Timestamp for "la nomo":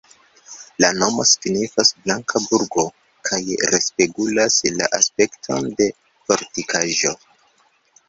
0.83-1.25